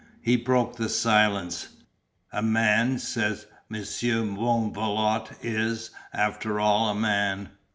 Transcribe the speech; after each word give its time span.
He 0.19 0.35
broke 0.35 0.77
the 0.77 0.89
silence. 0.89 1.67
"A 2.33 2.41
man," 2.41 2.97
said 2.97 3.45
Monsieur 3.69 4.23
Bonvalot, 4.23 5.33
"is, 5.43 5.91
after 6.11 6.59
all, 6.59 6.89
a 6.89 6.95
man." 6.95 7.49